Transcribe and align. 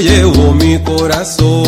llevo 0.00 0.52
mi 0.54 0.78
corazón. 0.78 1.67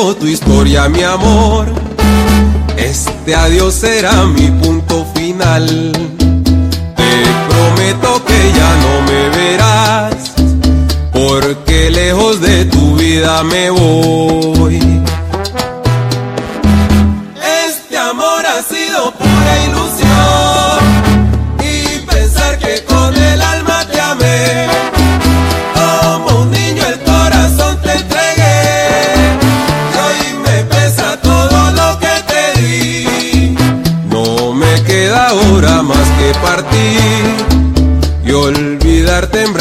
tu 0.00 0.26
historia, 0.26 0.88
mi 0.88 1.02
amor. 1.02 1.66
Este 2.76 3.34
adiós 3.34 3.74
será 3.74 4.24
mi 4.24 4.46
punto 4.62 5.06
final. 5.14 5.66
Te 6.96 7.12
prometo 7.48 8.24
que 8.24 8.52
ya 8.58 8.70
no 8.84 8.92
me 9.08 9.28
verás, 9.36 10.32
porque 11.12 11.90
lejos 11.90 12.40
de 12.40 12.64
tu 12.64 12.96
vida 12.96 13.42
me 13.44 13.70
voy. 13.70 14.79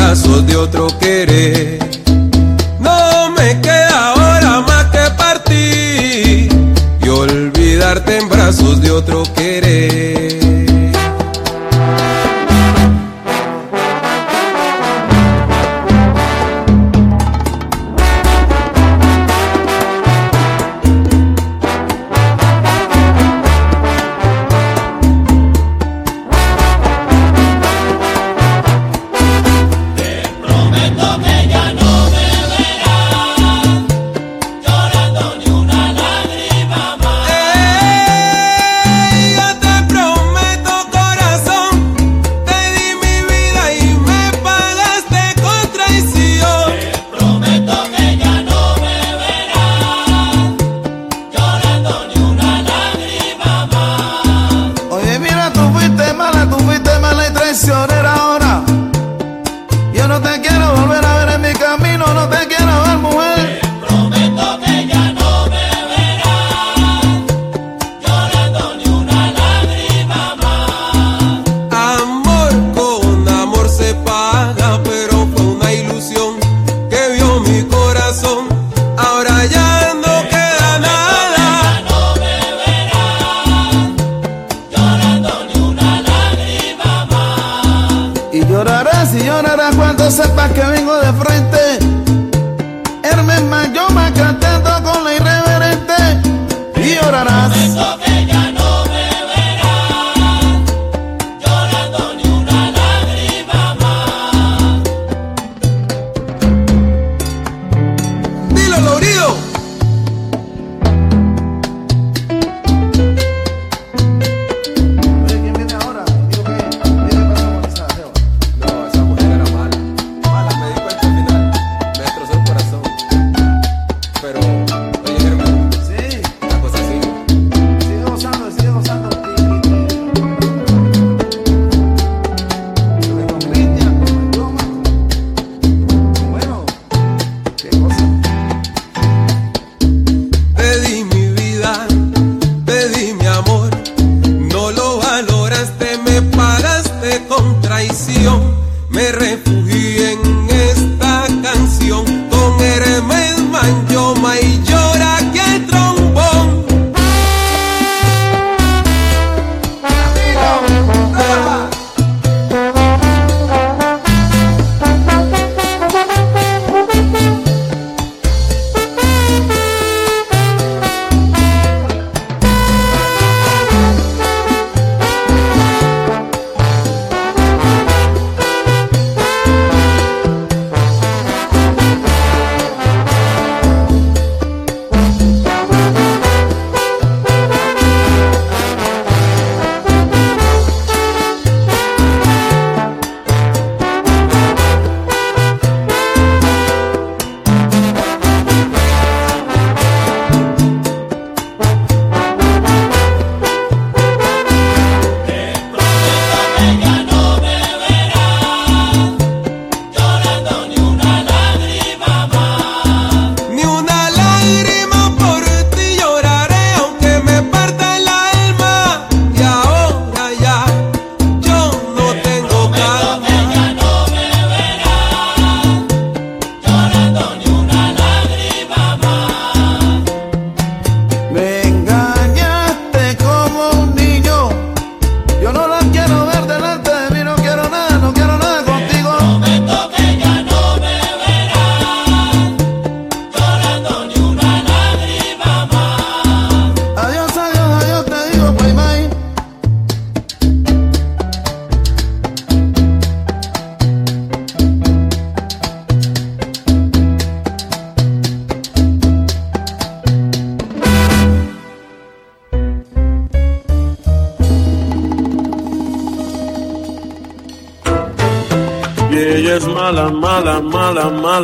brazos 0.09 0.43
de 0.47 0.55
otro 0.55 0.87
querer. 0.99 1.68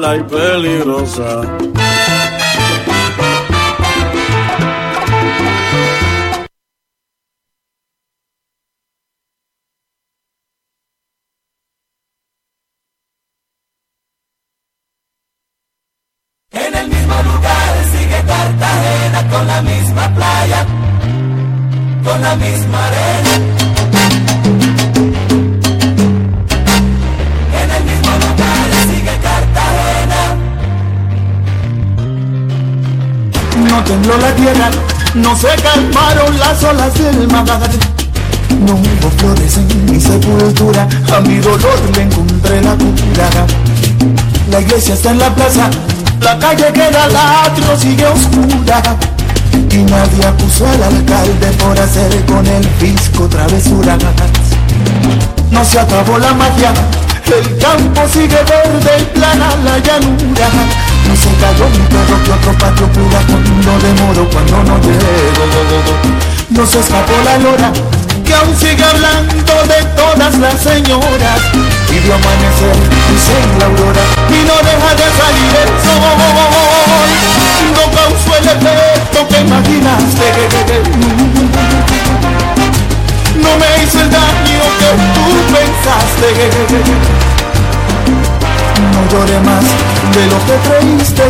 Peligrosa. 0.02 1.42
En 16.52 16.76
el 16.76 16.88
mismo 16.90 17.16
lugar 17.24 17.86
sigue 17.92 18.24
Cartagena 18.28 19.30
con 19.30 19.48
la 19.48 19.62
misma 19.62 20.16
playa, 20.16 20.66
con 22.04 22.22
la 22.22 22.36
misma 22.36 22.88
arena. 22.88 23.55
Tembló 34.06 34.18
la 34.18 34.36
tierra, 34.36 34.70
no 35.16 35.36
se 35.36 35.48
calmaron 35.62 36.38
las 36.38 36.64
olas 36.64 36.94
del 36.94 37.28
mar. 37.28 37.46
No 38.66 38.74
hubo 38.74 39.10
flores 39.18 39.58
en 39.58 39.86
mi 39.86 40.00
sepultura, 40.00 40.88
a 41.16 41.20
mi 41.22 41.38
dolor 41.40 41.80
le 41.96 42.04
encontré 42.04 42.62
la 42.62 42.76
cura. 42.76 43.46
La 44.52 44.62
iglesia 44.62 44.94
está 44.94 45.12
en 45.12 45.20
la 45.20 45.34
plaza, 45.34 45.70
la 46.22 46.38
calle 46.38 46.72
que 46.74 46.88
era 46.88 47.06
el 47.06 47.16
atrio 47.16 47.78
sigue 47.78 48.06
oscura. 48.06 48.82
Y 49.72 49.78
nadie 49.78 50.26
acusó 50.26 50.68
al 50.68 50.84
alcalde 50.84 51.48
por 51.60 51.80
hacer 51.80 52.26
con 52.26 52.46
el 52.46 52.64
fisco 52.80 53.28
travesuras. 53.28 54.00
No 55.52 55.66
se 55.66 55.80
acabó 55.80 56.18
la 56.20 56.34
magia, 56.34 56.74
el 57.26 57.58
campo 57.58 58.02
sigue 58.12 58.38
verde 58.44 59.00
y 59.00 59.06
plana 59.18 59.56
la 59.64 59.80
llanura. 59.80 60.85
No 61.08 61.16
se 61.16 61.30
cayó 61.40 61.70
mi 61.70 61.86
perro 61.88 62.18
que 62.24 62.32
otro 62.32 62.52
patio 62.58 62.88
puda 62.92 63.20
cuando 63.28 63.80
demoro, 63.80 64.30
cuando 64.30 64.64
no 64.64 64.78
llego. 64.82 65.46
No 66.50 66.66
se 66.66 66.80
escapó 66.80 67.14
la 67.24 67.38
lora, 67.38 67.72
que 68.24 68.34
aún 68.34 68.56
sigue 68.58 68.84
hablando 68.84 69.54
de 69.68 69.84
todas 69.96 70.38
las 70.38 70.62
señoras. 70.62 71.42
Y 71.90 72.00
vio 72.00 72.14
amanecer, 72.16 72.76
dice 73.10 73.36
la 73.60 73.66
aurora, 73.66 74.04
y 74.30 74.44
no 74.46 74.56
deja 74.66 74.96
de 74.96 75.08
salir 75.20 75.54
el 75.64 75.70
sol. 75.86 76.20
No 77.76 77.84
causó 77.96 78.32
el 78.38 78.46
efecto 78.46 79.20
que 79.28 79.38
imaginaste. 79.42 80.28
No 83.36 83.52
me 83.58 83.68
hizo 83.84 84.00
el 84.00 84.10
daño 84.10 84.64
que 84.80 84.90
tú 85.14 85.26
pensaste. 85.54 87.35
Lloré 89.16 89.40
más 89.40 89.64
de 90.14 90.24
lo 90.28 90.38
que 90.46 90.56
creíste. 90.68 91.24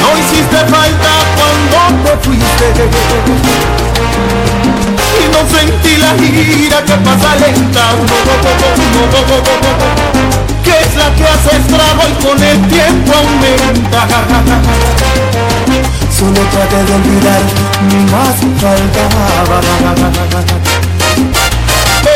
No 0.00 0.08
hiciste 0.18 0.60
falta 0.72 1.12
cuando 1.36 1.78
te 2.04 2.12
fuiste. 2.24 2.66
Y 5.20 5.24
no 5.28 5.40
sentí 5.54 5.92
la 5.98 6.12
gira 6.16 6.78
que 6.84 6.94
pasa 6.94 7.30
lenta. 7.36 7.84
Que 10.64 10.70
es 10.70 10.96
la 10.96 11.08
que 11.16 11.24
hace 11.24 11.52
estrago 11.58 12.02
y 12.08 12.14
con 12.24 12.42
el 12.42 12.58
tiempo 12.68 13.12
aumenta. 13.12 14.00
Solo 16.18 16.40
traté 16.50 16.80
de 16.82 16.92
olvidar, 16.94 17.42
ni 17.90 18.00
más 18.10 18.36
faltaba 18.58 19.22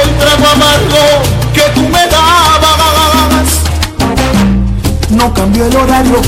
el 0.03 0.11
trago 0.19 0.47
amargo 0.55 1.46
que 1.57 1.71
tú 1.75 1.83
me 1.89 2.07
dabas. 2.07 3.49
No 5.11 5.33
cambió 5.33 5.67
el 5.67 5.77
horario, 5.77 6.21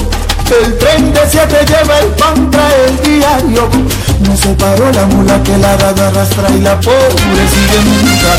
el 0.63 0.79
tren 0.79 1.13
de 1.13 1.21
siete 1.31 1.59
lleva 1.67 1.99
el 1.99 2.07
pan, 2.21 2.51
trae 2.51 2.87
el 2.89 2.97
diario. 3.03 3.69
No 4.27 4.37
se 4.37 4.49
paró 4.55 4.91
la 4.93 5.05
mula 5.07 5.43
que 5.43 5.57
la 5.59 5.77
daga 5.77 6.09
arrastra 6.09 6.49
y 6.51 6.61
la 6.61 6.81
pobre 6.81 7.43
sigue 7.55 7.81
nunca. 7.85 8.33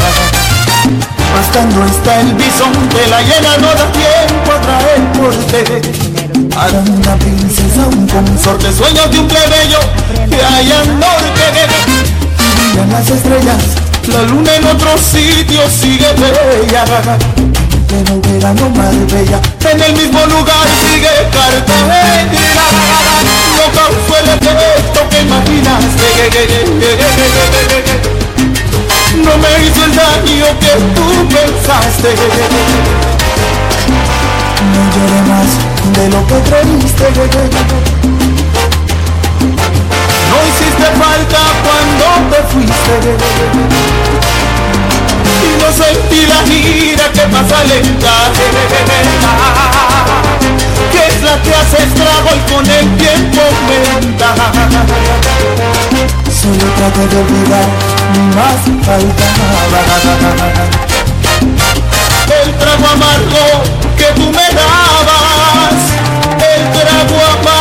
Bastando 1.35 1.85
está 1.85 2.21
el 2.21 2.33
bisonte, 2.33 3.07
la 3.07 3.21
llena 3.21 3.57
no 3.59 3.67
da 3.79 3.91
tiempo 3.91 4.51
a 4.51 4.61
traer 4.65 5.01
porte. 5.13 5.81
Para 6.55 6.79
una 6.79 7.15
princesa, 7.15 7.87
un 7.87 8.07
consorte, 8.07 8.73
sueños 8.73 9.11
de 9.11 9.19
un 9.19 9.27
plebeyo 9.27 9.79
que 10.29 10.43
hay 10.43 10.71
al 10.71 10.99
norte. 10.99 11.43
Brillan 12.57 12.89
las 12.91 13.09
estrellas, 13.09 13.63
la 14.09 14.23
luna 14.23 14.55
en 14.55 14.65
otro 14.65 14.97
sitio 14.97 15.61
sigue 15.69 16.07
bella. 16.13 16.83
Pero 17.87 18.13
el 18.13 18.21
verano 18.21 18.69
más 18.69 18.93
bella, 19.11 19.39
en 19.71 19.81
el 19.81 19.93
mismo 19.93 20.25
lugar 20.27 20.67
sigue 20.81 21.09
Cartagena. 21.31 22.65
No 23.57 23.65
causó 23.73 24.13
el 24.21 24.29
efecto 24.29 24.99
que 25.09 25.21
imaginaste. 25.21 26.07
No 29.15 29.37
me 29.37 29.49
hizo 29.65 29.81
el 29.85 29.95
daño 29.95 30.47
que 30.59 30.73
tú 30.95 31.05
pensaste. 31.29 32.09
No 34.73 34.81
lloré 34.93 35.21
más 35.27 35.49
de 35.95 36.03
lo 36.09 36.19
que 36.27 36.37
creíste. 36.49 37.98
No 40.29 40.35
hiciste 40.47 40.87
falta 41.01 41.41
cuando 41.65 42.05
te 42.29 42.39
fuiste. 42.51 42.93
Y 45.41 45.49
no 45.61 45.69
sentí 45.73 46.21
la 46.27 46.39
gira 46.45 47.05
que 47.11 47.21
pasa 47.21 47.63
lenta. 47.63 48.13
Que 50.91 51.01
es 51.07 51.21
la 51.23 51.35
que 51.41 51.53
hace 51.55 51.77
estrago 51.83 52.29
y 52.35 52.51
con 52.51 52.65
el 52.69 52.97
tiempo 52.97 53.41
aumenta. 53.41 54.29
Solo 56.41 56.65
trato 56.77 57.01
de 57.07 57.17
olvidar, 57.17 57.67
más 58.35 58.61
faltaba. 58.85 59.79
El 62.43 62.49
trago 62.57 62.87
amargo 62.87 63.43
que 63.97 64.05
tú 64.15 64.25
me 64.31 64.47
dabas, 64.53 65.79
el 66.37 66.61
trago 66.71 67.17
amargo 67.33 67.58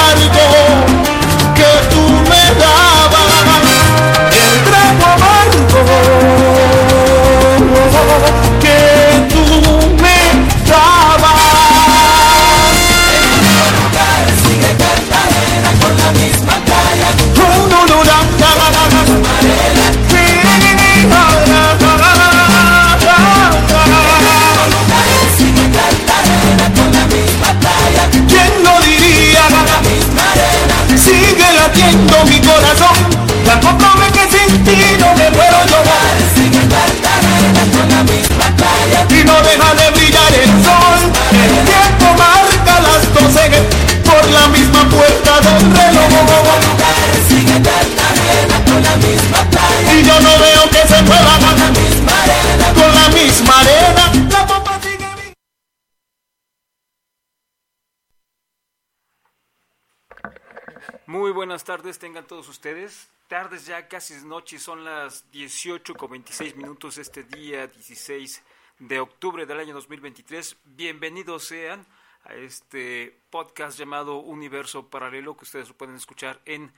todos 62.28 62.48
ustedes. 62.48 63.10
Tardes 63.26 63.66
ya 63.66 63.88
casi 63.88 64.14
es 64.14 64.22
noche, 64.22 64.58
son 64.58 64.84
las 64.84 65.28
18 65.32 65.94
con 65.94 66.10
26 66.10 66.56
minutos 66.56 66.98
este 66.98 67.24
día 67.24 67.66
16 67.66 68.44
de 68.78 69.00
octubre 69.00 69.46
del 69.46 69.58
año 69.58 69.74
2023. 69.74 70.56
Bienvenidos 70.64 71.44
sean 71.44 71.86
a 72.24 72.34
este 72.34 73.18
podcast 73.30 73.78
llamado 73.78 74.18
Universo 74.18 74.88
Paralelo 74.88 75.36
que 75.36 75.44
ustedes 75.44 75.72
pueden 75.72 75.96
escuchar 75.96 76.40
en 76.44 76.70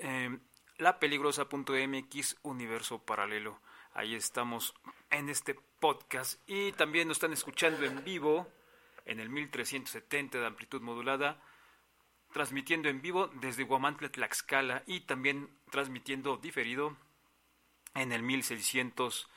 eh, 0.00 0.36
lapeligrosa.mx 0.78 2.36
Universo 2.42 2.98
Paralelo. 2.98 3.60
Ahí 3.94 4.16
estamos 4.16 4.74
en 5.10 5.28
este 5.28 5.54
podcast 5.78 6.40
y 6.48 6.72
también 6.72 7.06
nos 7.06 7.18
están 7.18 7.32
escuchando 7.32 7.84
en 7.84 8.02
vivo 8.02 8.48
en 9.04 9.20
el 9.20 9.30
1370 9.30 10.40
de 10.40 10.46
amplitud 10.46 10.80
modulada 10.80 11.40
transmitiendo 12.32 12.88
en 12.88 13.02
vivo 13.02 13.28
desde 13.34 13.64
Guamantla, 13.64 14.10
Tlaxcala 14.10 14.82
y 14.86 15.00
también 15.00 15.48
transmitiendo 15.70 16.36
diferido 16.36 16.96
en 17.94 18.12
el 18.12 18.22
1600 18.22 19.28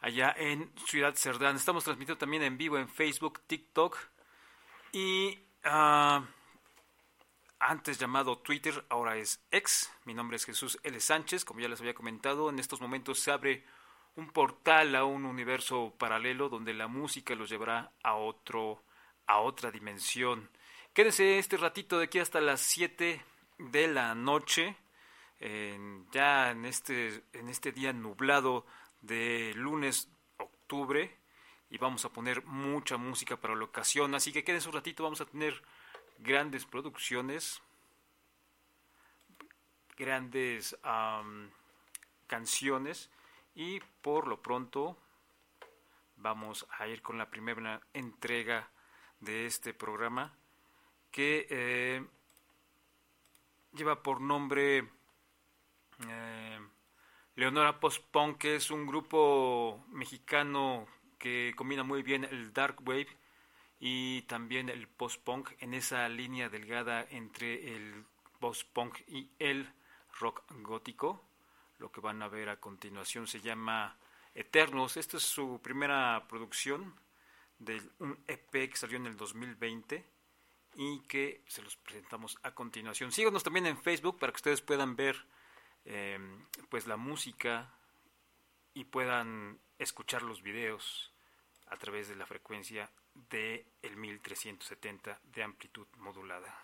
allá 0.00 0.34
en 0.36 0.70
Ciudad 0.86 1.14
Cerdán. 1.14 1.56
Estamos 1.56 1.84
transmitiendo 1.84 2.18
también 2.18 2.42
en 2.42 2.58
vivo 2.58 2.78
en 2.78 2.88
Facebook, 2.88 3.40
TikTok 3.46 3.98
y 4.92 5.38
ah, 5.64 6.24
antes 7.58 7.98
llamado 7.98 8.38
Twitter, 8.38 8.84
ahora 8.90 9.16
es 9.16 9.42
X. 9.50 9.90
Mi 10.04 10.12
nombre 10.12 10.36
es 10.36 10.44
Jesús 10.44 10.78
L. 10.82 11.00
Sánchez, 11.00 11.44
como 11.44 11.60
ya 11.60 11.68
les 11.68 11.80
había 11.80 11.94
comentado. 11.94 12.50
En 12.50 12.58
estos 12.58 12.80
momentos 12.80 13.18
se 13.18 13.30
abre 13.30 13.64
un 14.16 14.30
portal 14.30 14.94
a 14.94 15.04
un 15.04 15.24
universo 15.24 15.94
paralelo 15.98 16.48
donde 16.48 16.74
la 16.74 16.88
música 16.88 17.34
los 17.34 17.48
llevará 17.48 17.90
a 18.02 18.14
otro 18.16 18.84
a 19.26 19.40
otra 19.40 19.70
dimensión. 19.70 20.50
Quédense 20.94 21.38
este 21.38 21.56
ratito 21.56 21.98
de 21.98 22.04
aquí 22.04 22.20
hasta 22.20 22.40
las 22.40 22.60
7 22.60 23.20
de 23.58 23.88
la 23.88 24.14
noche, 24.14 24.76
en- 25.40 26.08
ya 26.12 26.52
en 26.52 26.64
este, 26.64 27.24
en 27.32 27.48
este 27.48 27.72
día 27.72 27.92
nublado 27.92 28.64
de 29.02 29.52
lunes, 29.56 30.08
octubre, 30.38 31.18
y 31.70 31.78
vamos 31.78 32.04
a 32.04 32.10
poner 32.10 32.44
mucha 32.44 32.96
música 32.96 33.36
para 33.36 33.56
la 33.56 33.64
ocasión, 33.64 34.14
así 34.14 34.32
que 34.32 34.44
quédense 34.44 34.68
un 34.68 34.74
ratito, 34.74 35.02
vamos 35.02 35.20
a 35.20 35.26
tener 35.26 35.60
grandes 36.18 36.64
producciones, 36.64 37.60
grandes 39.96 40.76
am, 40.84 41.50
canciones, 42.28 43.10
y 43.56 43.80
por 44.00 44.28
lo 44.28 44.40
pronto 44.40 44.96
vamos 46.16 46.66
a 46.78 46.86
ir 46.86 47.02
con 47.02 47.18
la 47.18 47.28
primera 47.30 47.80
entrega 47.92 48.70
de 49.18 49.46
este 49.46 49.74
programa 49.74 50.36
que 51.14 51.46
eh, 51.48 52.04
lleva 53.72 54.02
por 54.02 54.20
nombre 54.20 54.78
eh, 56.08 56.58
Leonora 57.36 57.78
Post 57.78 58.02
Punk, 58.10 58.38
que 58.38 58.56
es 58.56 58.68
un 58.72 58.84
grupo 58.84 59.84
mexicano 59.90 60.88
que 61.16 61.54
combina 61.56 61.84
muy 61.84 62.02
bien 62.02 62.24
el 62.24 62.52
dark 62.52 62.80
wave 62.84 63.06
y 63.78 64.22
también 64.22 64.68
el 64.68 64.88
post 64.88 65.22
punk 65.22 65.50
en 65.60 65.74
esa 65.74 66.08
línea 66.08 66.48
delgada 66.48 67.06
entre 67.08 67.76
el 67.76 68.04
post 68.40 68.68
punk 68.72 68.98
y 69.06 69.30
el 69.38 69.72
rock 70.18 70.42
gótico. 70.62 71.22
Lo 71.78 71.92
que 71.92 72.00
van 72.00 72.22
a 72.22 72.28
ver 72.28 72.48
a 72.48 72.58
continuación 72.58 73.28
se 73.28 73.40
llama 73.40 73.96
Eternos. 74.34 74.96
Esta 74.96 75.18
es 75.18 75.22
su 75.22 75.60
primera 75.62 76.26
producción 76.26 76.92
de 77.60 77.80
un 78.00 78.18
EP 78.26 78.50
que 78.50 78.76
salió 78.76 78.96
en 78.96 79.06
el 79.06 79.16
2020 79.16 80.13
y 80.76 81.00
que 81.00 81.42
se 81.46 81.62
los 81.62 81.76
presentamos 81.76 82.38
a 82.42 82.54
continuación. 82.54 83.12
Síganos 83.12 83.42
también 83.42 83.66
en 83.66 83.78
Facebook 83.78 84.18
para 84.18 84.32
que 84.32 84.36
ustedes 84.36 84.60
puedan 84.60 84.96
ver 84.96 85.16
eh, 85.84 86.18
pues 86.68 86.86
la 86.86 86.96
música 86.96 87.72
y 88.74 88.84
puedan 88.84 89.58
escuchar 89.78 90.22
los 90.22 90.42
videos 90.42 91.12
a 91.66 91.76
través 91.76 92.08
de 92.08 92.16
la 92.16 92.26
frecuencia 92.26 92.90
de 93.30 93.66
el 93.82 93.96
1370 93.96 95.20
de 95.22 95.42
amplitud 95.42 95.86
modulada. 95.98 96.63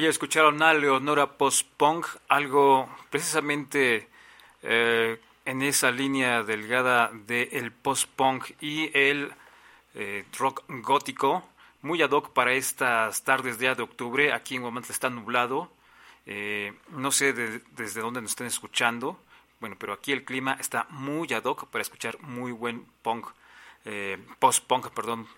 Ahí 0.00 0.06
escucharon 0.06 0.62
a 0.62 0.72
Leonora 0.72 1.26
Post-Punk, 1.36 2.06
algo 2.28 2.88
precisamente 3.10 4.08
eh, 4.62 5.20
en 5.44 5.60
esa 5.60 5.90
línea 5.90 6.42
delgada 6.42 7.10
del 7.26 7.70
post-punk 7.70 8.52
y 8.62 8.90
el 8.98 9.30
eh, 9.94 10.24
rock 10.38 10.62
gótico, 10.68 11.46
muy 11.82 12.00
ad 12.00 12.12
hoc 12.12 12.30
para 12.32 12.54
estas 12.54 13.22
tardes 13.24 13.58
ya 13.58 13.74
de 13.74 13.82
octubre. 13.82 14.32
Aquí 14.32 14.54
en 14.54 14.62
Guamantla 14.62 14.94
está 14.94 15.10
nublado. 15.10 15.70
Eh, 16.24 16.72
no 16.88 17.12
sé 17.12 17.34
de- 17.34 17.60
desde 17.72 18.00
dónde 18.00 18.22
nos 18.22 18.30
estén 18.30 18.46
escuchando, 18.46 19.20
Bueno, 19.60 19.76
pero 19.78 19.92
aquí 19.92 20.12
el 20.12 20.24
clima 20.24 20.56
está 20.58 20.86
muy 20.88 21.30
ad 21.34 21.44
hoc 21.44 21.66
para 21.66 21.82
escuchar 21.82 22.18
muy 22.22 22.52
buen 22.52 22.86
punk, 23.02 23.26
eh, 23.84 24.16
post-punk, 24.38 24.88
perdón, 24.92 25.28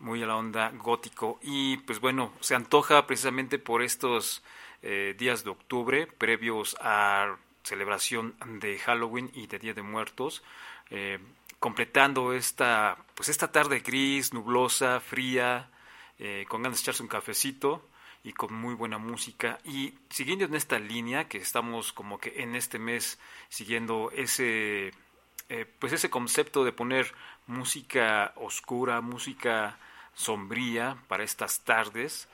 muy 0.00 0.22
a 0.22 0.26
la 0.26 0.36
onda 0.36 0.70
gótico. 0.70 1.38
Y 1.42 1.78
pues 1.78 2.00
bueno, 2.00 2.32
se 2.40 2.54
antoja 2.54 3.06
precisamente 3.06 3.58
por 3.58 3.82
estos 3.82 4.42
eh, 4.82 5.14
días 5.18 5.44
de 5.44 5.50
octubre, 5.50 6.06
previos 6.06 6.76
a 6.80 7.36
celebración 7.62 8.36
de 8.60 8.78
Halloween 8.78 9.30
y 9.34 9.46
de 9.46 9.58
Día 9.58 9.74
de 9.74 9.82
Muertos, 9.82 10.42
eh, 10.90 11.18
completando 11.58 12.32
esta, 12.32 12.96
pues 13.14 13.28
esta 13.28 13.50
tarde 13.50 13.80
gris, 13.80 14.32
nublosa, 14.32 15.00
fría, 15.00 15.70
eh, 16.18 16.44
con 16.48 16.62
ganas 16.62 16.78
de 16.78 16.82
echarse 16.82 17.02
un 17.02 17.08
cafecito 17.08 17.88
y 18.22 18.32
con 18.32 18.54
muy 18.54 18.74
buena 18.74 18.98
música. 18.98 19.58
Y 19.64 19.94
siguiendo 20.10 20.44
en 20.44 20.54
esta 20.54 20.78
línea, 20.78 21.28
que 21.28 21.38
estamos 21.38 21.92
como 21.92 22.18
que 22.18 22.34
en 22.42 22.54
este 22.54 22.78
mes 22.78 23.18
siguiendo 23.48 24.10
ese, 24.14 24.92
pues 25.78 25.92
ese 25.92 26.10
concepto 26.10 26.64
de 26.64 26.72
poner 26.72 27.12
música 27.46 28.32
oscura, 28.36 29.00
música 29.00 29.76
sombría 30.14 30.96
para 31.08 31.24
estas 31.24 31.60
tardes, 31.60 32.28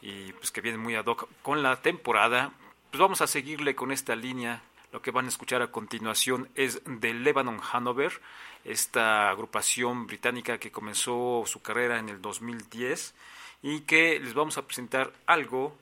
y 0.00 0.32
pues 0.32 0.50
que 0.50 0.60
viene 0.60 0.78
muy 0.78 0.94
ad 0.94 1.06
hoc 1.06 1.28
con 1.42 1.62
la 1.62 1.76
temporada, 1.76 2.52
pues 2.90 3.00
vamos 3.00 3.20
a 3.20 3.26
seguirle 3.26 3.74
con 3.74 3.92
esta 3.92 4.16
línea. 4.16 4.62
Lo 4.92 5.02
que 5.02 5.10
van 5.10 5.26
a 5.26 5.28
escuchar 5.28 5.60
a 5.60 5.70
continuación 5.70 6.48
es 6.54 6.80
de 6.86 7.12
Lebanon 7.12 7.60
Hanover, 7.72 8.20
esta 8.64 9.30
agrupación 9.30 10.06
británica 10.06 10.58
que 10.58 10.70
comenzó 10.70 11.44
su 11.46 11.60
carrera 11.60 11.98
en 11.98 12.08
el 12.08 12.22
2010 12.22 13.14
y 13.62 13.80
que 13.80 14.18
les 14.18 14.34
vamos 14.34 14.56
a 14.58 14.66
presentar 14.66 15.12
algo 15.26 15.76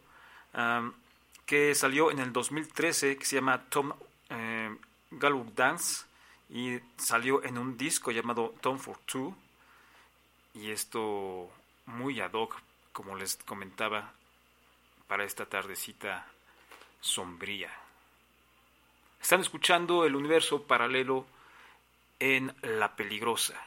que 1.45 1.75
salió 1.75 2.11
en 2.11 2.19
el 2.19 2.33
2013 2.33 3.17
que 3.17 3.25
se 3.25 3.37
llama 3.37 3.63
Tom 3.69 3.93
eh, 4.31 4.75
Gallup 5.11 5.55
Dance 5.55 6.05
y 6.49 6.79
salió 6.97 7.45
en 7.45 7.59
un 7.59 7.77
disco 7.77 8.11
llamado 8.11 8.55
Tom 8.61 8.79
for 8.79 8.99
Two 9.07 9.37
y 10.55 10.71
esto 10.71 11.51
muy 11.87 12.21
ad 12.21 12.33
hoc 12.33 12.61
como 12.93 13.17
les 13.17 13.37
comentaba 13.37 14.13
para 15.07 15.25
esta 15.25 15.47
tardecita 15.47 16.27
sombría. 17.01 17.71
Están 19.21 19.41
escuchando 19.41 20.05
el 20.05 20.17
universo 20.17 20.63
paralelo 20.63 21.27
en 22.19 22.55
La 22.63 22.97
Peligrosa. 22.97 23.61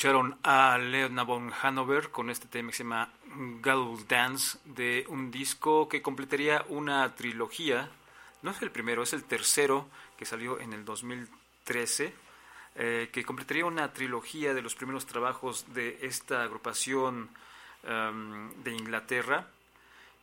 Escucharon 0.00 0.38
a 0.44 0.78
Leona 0.78 1.24
von 1.24 1.52
Hanover 1.52 2.08
con 2.08 2.30
este 2.30 2.48
tema 2.48 2.70
que 2.70 2.76
se 2.78 2.84
llama 2.84 3.12
Gallows 3.60 4.08
Dance 4.08 4.56
de 4.64 5.04
un 5.08 5.30
disco 5.30 5.90
que 5.90 6.00
completaría 6.00 6.64
una 6.70 7.14
trilogía. 7.14 7.90
No 8.40 8.50
es 8.50 8.62
el 8.62 8.70
primero, 8.70 9.02
es 9.02 9.12
el 9.12 9.24
tercero 9.24 9.90
que 10.16 10.24
salió 10.24 10.58
en 10.58 10.72
el 10.72 10.86
2013, 10.86 12.14
eh, 12.76 13.10
que 13.12 13.24
completaría 13.26 13.66
una 13.66 13.92
trilogía 13.92 14.54
de 14.54 14.62
los 14.62 14.74
primeros 14.74 15.04
trabajos 15.04 15.66
de 15.74 15.98
esta 16.00 16.44
agrupación 16.44 17.28
em, 17.82 18.54
de 18.64 18.70
Inglaterra 18.70 19.48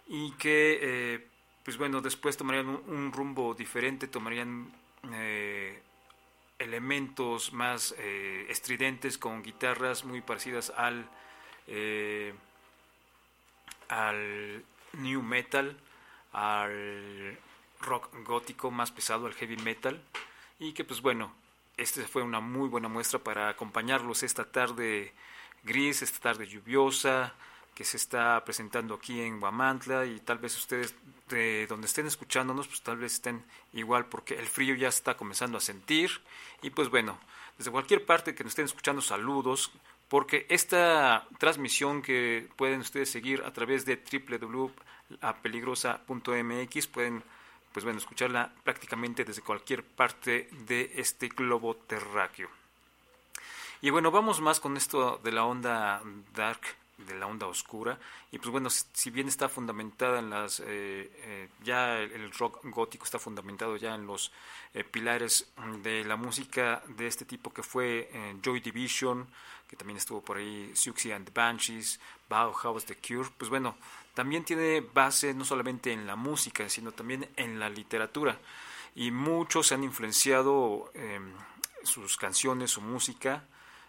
y 0.07 0.31
que, 0.39 0.79
eh, 0.81 1.27
pues 1.63 1.77
bueno, 1.77 2.01
después 2.01 2.35
tomarían 2.35 2.67
un, 2.67 3.11
rumbo 3.11 3.53
diferente, 3.53 4.07
tomarían 4.07 4.71
eh, 5.13 5.83
elementos 6.77 7.53
más 7.53 7.95
eh, 7.97 8.45
estridentes 8.49 9.17
con 9.17 9.41
guitarras 9.41 10.05
muy 10.05 10.21
parecidas 10.21 10.71
al 10.77 11.09
eh, 11.65 12.35
al 13.89 14.63
new 14.93 15.23
metal 15.23 15.75
al 16.33 17.35
rock 17.81 18.09
gótico 18.23 18.69
más 18.69 18.91
pesado 18.91 19.25
al 19.25 19.33
heavy 19.33 19.57
metal. 19.57 19.99
Y 20.59 20.73
que 20.73 20.83
pues 20.83 21.01
bueno 21.01 21.33
este 21.77 22.03
fue 22.03 22.21
una 22.21 22.39
muy 22.41 22.69
buena 22.69 22.89
muestra 22.89 23.19
para 23.19 23.49
acompañarlos 23.49 24.21
esta 24.21 24.45
tarde 24.45 25.13
gris 25.63 26.03
esta 26.03 26.19
tarde 26.19 26.45
lluviosa 26.45 27.33
que 27.77 27.85
se 27.85 27.97
está 27.97 28.43
presentando 28.43 28.95
aquí 28.95 29.21
en 29.21 29.39
Guamantla 29.39 30.07
y 30.07 30.19
tal 30.21 30.39
vez 30.39 30.57
ustedes 30.57 30.95
de 31.29 31.67
donde 31.67 31.85
estén 31.85 32.07
escuchándonos, 32.07 32.67
pues 32.67 32.81
tal 32.81 32.97
vez 32.97 33.13
estén 33.13 33.45
igual 33.71 34.07
porque 34.07 34.33
el 34.33 34.47
frío 34.47 34.73
ya 34.73 34.87
está 34.87 35.15
comenzando 35.15 35.59
a 35.59 35.61
sentir 35.61 36.09
y 36.63 36.71
pues 36.71 36.89
bueno, 36.89 37.19
desde 37.55 37.69
cualquier 37.69 38.03
parte 38.03 38.33
que 38.33 38.43
nos 38.43 38.53
estén 38.53 38.65
escuchando, 38.65 38.99
saludos, 38.99 39.71
porque 40.07 40.47
esta 40.49 41.27
transmisión 41.37 42.01
que 42.01 42.49
pueden 42.55 42.79
ustedes 42.79 43.11
seguir 43.11 43.43
a 43.43 43.53
través 43.53 43.85
de 43.85 43.95
www.apeligrosa.mx 43.95 46.87
pueden 46.87 47.23
pues 47.73 47.83
bueno, 47.83 47.99
escucharla 47.99 48.51
prácticamente 48.63 49.23
desde 49.23 49.43
cualquier 49.43 49.83
parte 49.83 50.49
de 50.65 50.93
este 50.95 51.27
globo 51.27 51.75
terráqueo. 51.75 52.49
Y 53.81 53.91
bueno, 53.91 54.09
vamos 54.09 54.41
más 54.41 54.59
con 54.59 54.77
esto 54.77 55.21
de 55.23 55.31
la 55.31 55.45
onda 55.45 56.01
dark 56.33 56.61
de 56.97 57.15
la 57.15 57.27
onda 57.27 57.47
oscura. 57.47 57.99
Y 58.31 58.39
pues 58.39 58.49
bueno 58.49 58.69
si 58.69 59.09
bien 59.11 59.27
está 59.27 59.49
fundamentada 59.49 60.19
en 60.19 60.29
las 60.29 60.59
eh, 60.59 60.65
eh, 60.67 61.49
ya 61.63 61.99
el, 61.99 62.31
rock 62.31 62.59
gótico 62.63 63.05
está 63.05 63.19
fundamentado 63.19 63.77
ya 63.77 63.95
en 63.95 64.07
los 64.07 64.31
eh, 64.73 64.83
pilares 64.83 65.51
de 65.83 66.03
la 66.03 66.15
música 66.15 66.81
de 66.87 67.07
este 67.07 67.25
tipo 67.25 67.53
que 67.53 67.63
fue 67.63 68.09
Joy 68.41 68.59
Division 68.61 69.27
que 69.67 69.75
también 69.75 69.97
estuvo 69.97 70.21
por 70.21 70.37
ahí 70.37 70.71
Siouxsie 70.73 71.13
and 71.13 71.25
the 71.25 71.31
Banshees 71.33 71.99
Bauhaus 72.29 72.85
The 72.85 72.95
Cure 72.95 73.29
pues 73.37 73.49
bueno 73.49 73.77
también 74.13 74.43
tiene 74.43 74.81
base 74.81 75.33
no 75.33 75.45
solamente 75.45 75.91
en 75.91 76.07
la 76.07 76.15
música 76.15 76.67
sino 76.67 76.91
también 76.91 77.29
en 77.35 77.59
la 77.59 77.69
literatura. 77.69 78.39
Y 78.95 79.11
muchos 79.11 79.71
han 79.71 79.83
influenciado 79.83 80.91
sus 81.83 82.17
canciones 82.17 82.71
su 82.71 82.81
música 82.81 83.43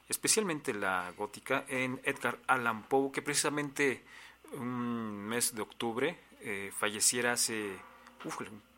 especialmente 0.09 0.73
la 0.73 1.12
gótica, 1.16 1.64
en 1.68 2.01
Edgar 2.05 2.38
Allan 2.47 2.85
Poe, 2.85 3.12
que 3.12 3.23
precisamente 3.23 4.05
un 4.53 5.27
mes 5.27 5.55
de 5.55 5.62
octubre 5.62 6.18
eh, 6.40 6.73
falleciera 6.77 7.33
hace 7.33 7.77
uf, 8.25 8.37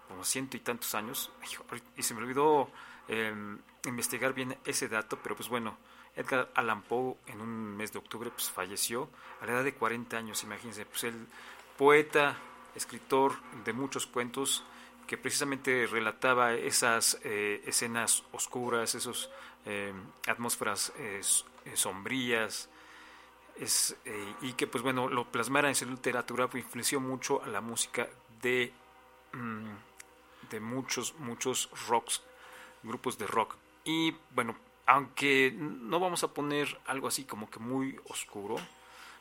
como 0.09 0.25
ciento 0.25 0.57
y 0.57 0.61
tantos 0.61 0.95
años, 0.95 1.31
y 1.97 2.03
se 2.03 2.15
me 2.15 2.23
olvidó 2.23 2.71
eh, 3.09 3.33
investigar 3.87 4.35
bien 4.35 4.57
ese 4.65 4.89
dato, 4.89 5.19
pero 5.23 5.37
pues 5.37 5.49
bueno, 5.49 5.79
Edgar 6.17 6.51
Allan 6.55 6.83
Poe 6.83 7.17
en 7.27 7.41
un 7.41 7.77
mes 7.77 7.93
de 7.93 7.99
octubre 7.99 8.31
pues 8.31 8.51
falleció 8.51 9.09
a 9.41 9.47
la 9.47 9.53
edad 9.53 9.65
de 9.65 9.75
40 9.75 10.17
años, 10.17 10.43
imagínense, 10.43 10.85
pues 10.85 11.05
el 11.05 11.27
poeta, 11.79 12.37
escritor 12.75 13.41
de 13.65 13.73
muchos 13.73 14.07
cuentos, 14.07 14.65
que 15.07 15.17
precisamente 15.17 15.87
relataba 15.87 16.55
esas 16.55 17.19
eh, 17.25 17.63
escenas 17.67 18.23
oscuras, 18.33 18.95
esos 18.95 19.31
eh, 19.67 19.93
atmósferas 20.27 20.93
eh, 20.97 21.21
sombrías, 21.75 22.69
eh, 23.59 24.35
y 24.41 24.55
que 24.55 24.67
pues 24.67 24.83
bueno 24.83 25.09
lo 25.11 25.31
plasmara 25.31 25.69
en 25.69 25.75
su 25.75 25.85
literatura 25.85 26.49
pues, 26.49 26.65
influenció 26.65 26.99
mucho 26.99 27.43
a 27.43 27.49
la 27.49 27.61
música 27.61 28.09
de, 28.41 28.73
mm, 29.33 30.49
de 30.51 30.61
muchos, 30.61 31.15
muchos 31.19 31.69
rocks, 31.89 32.23
grupos 32.83 33.19
de 33.19 33.27
rock. 33.27 33.57
Y 33.85 34.15
bueno, 34.35 34.57
aunque 34.87 35.55
no 35.55 36.01
vamos 36.01 36.25
a 36.25 36.29
poner 36.29 36.81
algo 36.87 37.09
así 37.09 37.25
como 37.25 37.51
que 37.51 37.59
muy 37.59 38.01
oscuro, 38.09 38.57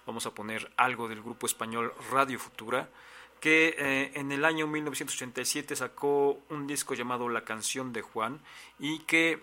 vamos 0.05 0.25
a 0.25 0.33
poner 0.33 0.71
algo 0.77 1.09
del 1.09 1.21
grupo 1.21 1.47
español 1.47 1.93
Radio 2.11 2.39
Futura, 2.39 2.89
que 3.41 4.11
en 4.15 4.31
el 4.33 4.43
año 4.43 4.67
1987 4.67 5.75
sacó 5.75 6.39
un 6.49 6.67
disco 6.67 6.93
llamado 6.93 7.29
La 7.29 7.45
canción 7.45 7.93
de 7.93 8.01
Juan 8.01 8.41
y 8.79 8.99
que 8.99 9.41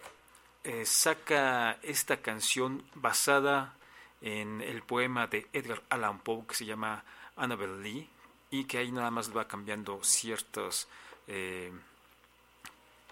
eh, 0.66 0.84
saca 0.84 1.78
esta 1.84 2.16
canción 2.16 2.82
basada 2.96 3.76
en 4.20 4.60
el 4.60 4.82
poema 4.82 5.28
de 5.28 5.46
Edgar 5.52 5.80
Allan 5.90 6.18
Poe 6.18 6.44
que 6.44 6.56
se 6.56 6.66
llama 6.66 7.04
Annabel 7.36 7.84
Lee 7.84 8.10
y 8.50 8.64
que 8.64 8.78
ahí 8.78 8.90
nada 8.90 9.12
más 9.12 9.34
va 9.34 9.46
cambiando 9.46 10.02
ciertas 10.02 10.88
eh, 11.28 11.70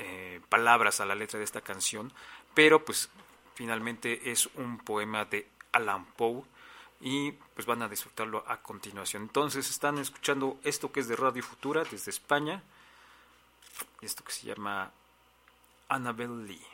eh, 0.00 0.40
palabras 0.48 0.98
a 0.98 1.06
la 1.06 1.14
letra 1.14 1.38
de 1.38 1.44
esta 1.44 1.60
canción, 1.60 2.12
pero 2.54 2.84
pues 2.84 3.08
finalmente 3.54 4.32
es 4.32 4.46
un 4.56 4.78
poema 4.78 5.24
de 5.24 5.46
Allan 5.70 6.06
Poe 6.06 6.42
y 7.00 7.30
pues 7.30 7.68
van 7.68 7.82
a 7.82 7.88
disfrutarlo 7.88 8.42
a 8.48 8.62
continuación. 8.62 9.22
Entonces 9.22 9.70
están 9.70 9.98
escuchando 9.98 10.58
esto 10.64 10.90
que 10.90 10.98
es 10.98 11.06
de 11.06 11.14
Radio 11.14 11.44
Futura 11.44 11.84
desde 11.84 12.10
España, 12.10 12.64
esto 14.00 14.24
que 14.24 14.32
se 14.32 14.48
llama 14.48 14.90
Annabel 15.88 16.48
Lee. 16.48 16.73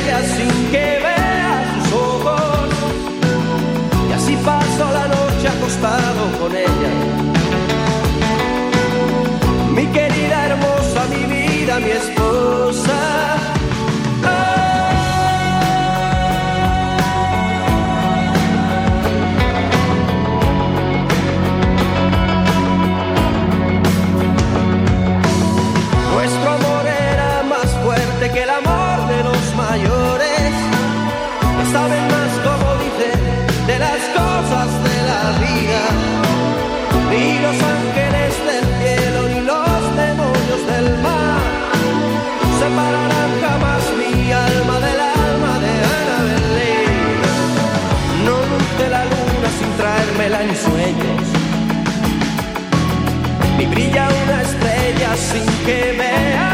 Estrella 0.00 0.22
sin 0.22 0.70
que 0.70 0.99
brilla 53.90 54.08
una 54.24 54.42
estrella 54.42 55.16
sin 55.16 55.46
que 55.64 55.92
vea 55.98 56.49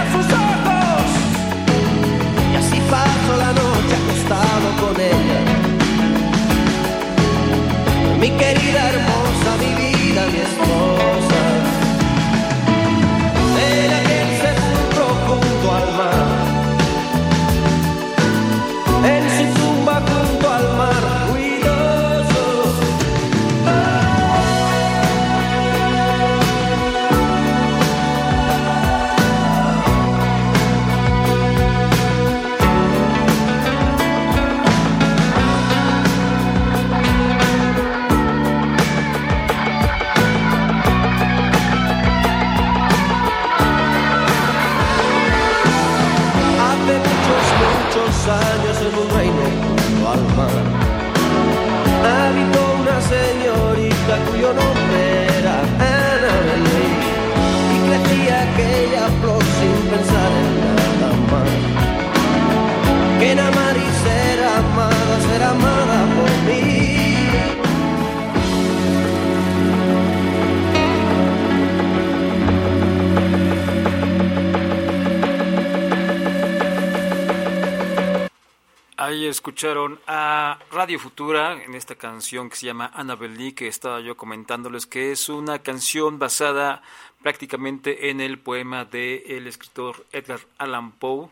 a 80.06 80.60
Radio 80.70 81.00
Futura 81.00 81.60
en 81.64 81.74
esta 81.74 81.96
canción 81.96 82.48
que 82.48 82.54
se 82.54 82.66
llama 82.66 82.92
Annabelle 82.94 83.36
Lee, 83.36 83.52
que 83.52 83.66
estaba 83.66 83.98
yo 84.00 84.16
comentándoles 84.16 84.86
que 84.86 85.10
es 85.10 85.28
una 85.28 85.58
canción 85.58 86.20
basada 86.20 86.82
prácticamente 87.20 88.10
en 88.10 88.20
el 88.20 88.38
poema 88.38 88.84
del 88.84 89.24
el 89.26 89.48
escritor 89.48 90.06
Edgar 90.12 90.38
Allan 90.58 90.92
Poe 90.92 91.30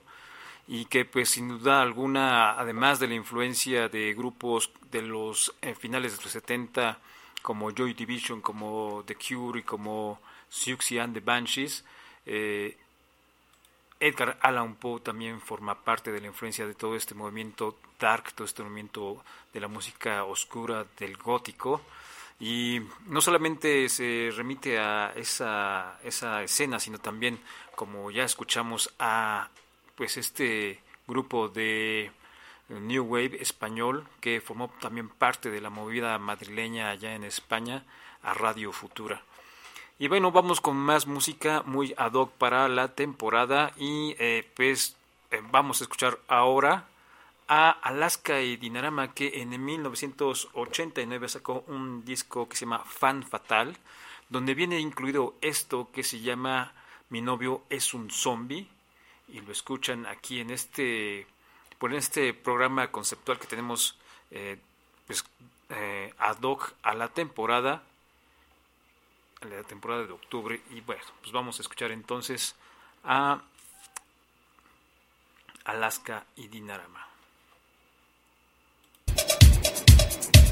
y 0.66 0.86
que 0.86 1.04
pues 1.04 1.28
sin 1.28 1.46
duda 1.46 1.80
alguna, 1.80 2.58
además 2.58 2.98
de 2.98 3.06
la 3.06 3.14
influencia 3.14 3.88
de 3.88 4.14
grupos 4.14 4.72
de 4.90 5.02
los 5.02 5.54
eh, 5.62 5.76
finales 5.76 6.16
de 6.16 6.24
los 6.24 6.32
70 6.32 6.98
como 7.40 7.70
Joy 7.70 7.94
Division, 7.94 8.40
como 8.40 9.04
The 9.06 9.14
Cure 9.14 9.60
y 9.60 9.62
como 9.62 10.20
Siouxsie 10.48 11.00
and 11.00 11.14
the 11.14 11.20
Banshees, 11.20 11.84
eh, 12.26 12.76
Edgar 14.00 14.38
Allan 14.40 14.74
Poe 14.74 15.00
también 15.00 15.40
forma 15.40 15.76
parte 15.84 16.10
de 16.10 16.20
la 16.20 16.26
influencia 16.26 16.66
de 16.66 16.74
todo 16.74 16.96
este 16.96 17.14
movimiento 17.14 17.78
dark, 17.98 18.32
todo 18.32 18.44
este 18.44 18.62
movimiento 18.62 19.24
de 19.52 19.60
la 19.60 19.68
música 19.68 20.24
oscura 20.24 20.86
del 20.98 21.16
gótico. 21.16 21.82
Y 22.40 22.80
no 23.06 23.20
solamente 23.20 23.88
se 23.88 24.30
remite 24.34 24.78
a 24.78 25.12
esa, 25.16 25.98
esa 26.02 26.42
escena, 26.42 26.80
sino 26.80 26.98
también, 26.98 27.38
como 27.76 28.10
ya 28.10 28.24
escuchamos, 28.24 28.92
a 28.98 29.48
pues 29.94 30.16
este 30.16 30.80
grupo 31.06 31.48
de 31.48 32.10
New 32.68 33.04
Wave 33.04 33.40
español 33.40 34.06
que 34.20 34.40
formó 34.40 34.72
también 34.80 35.08
parte 35.08 35.50
de 35.50 35.60
la 35.60 35.70
movida 35.70 36.18
madrileña 36.18 36.90
allá 36.90 37.14
en 37.14 37.24
España, 37.24 37.84
a 38.22 38.34
Radio 38.34 38.72
Futura. 38.72 39.22
Y 39.98 40.08
bueno, 40.08 40.32
vamos 40.32 40.60
con 40.60 40.76
más 40.76 41.06
música 41.06 41.62
muy 41.64 41.94
ad 41.96 42.14
hoc 42.14 42.32
para 42.32 42.68
la 42.68 42.94
temporada 42.94 43.72
y 43.76 44.16
eh, 44.18 44.50
pues 44.56 44.96
eh, 45.30 45.40
vamos 45.50 45.80
a 45.80 45.84
escuchar 45.84 46.18
ahora 46.26 46.86
a 47.48 47.70
Alaska 47.70 48.40
y 48.40 48.56
Dinarama 48.56 49.12
que 49.12 49.42
en 49.42 49.64
1989 49.64 51.28
sacó 51.28 51.64
un 51.66 52.04
disco 52.04 52.48
que 52.48 52.56
se 52.56 52.64
llama 52.64 52.84
Fan 52.84 53.22
Fatal, 53.22 53.76
donde 54.28 54.54
viene 54.54 54.78
incluido 54.80 55.34
esto 55.40 55.90
que 55.92 56.02
se 56.02 56.20
llama 56.20 56.72
Mi 57.10 57.20
novio 57.20 57.64
es 57.68 57.92
un 57.92 58.10
zombie 58.10 58.66
y 59.28 59.40
lo 59.40 59.52
escuchan 59.52 60.06
aquí 60.06 60.40
en 60.40 60.50
este 60.50 61.26
por 61.78 61.92
este 61.92 62.32
programa 62.32 62.90
conceptual 62.90 63.38
que 63.38 63.46
tenemos 63.46 63.98
eh, 64.30 64.58
pues, 65.06 65.24
eh, 65.70 66.14
ad 66.18 66.40
hoc 66.42 66.72
a 66.82 66.94
la 66.94 67.08
temporada 67.08 67.82
a 69.42 69.46
la 69.46 69.62
temporada 69.64 70.04
de 70.04 70.12
octubre. 70.12 70.60
Y 70.70 70.80
bueno 70.80 71.02
pues 71.20 71.32
vamos 71.32 71.58
a 71.58 71.62
escuchar 71.62 71.90
entonces 71.90 72.56
a 73.04 73.42
Alaska 75.64 76.24
y 76.36 76.48
Dinarama 76.48 77.13
Yeah. 80.14 80.43